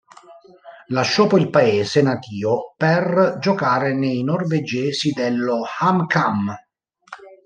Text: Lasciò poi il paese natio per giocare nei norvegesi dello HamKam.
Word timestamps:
Lasciò 0.87 1.27
poi 1.27 1.41
il 1.43 1.51
paese 1.51 2.01
natio 2.01 2.73
per 2.75 3.37
giocare 3.39 3.93
nei 3.93 4.23
norvegesi 4.23 5.11
dello 5.11 5.61
HamKam. 5.79 6.55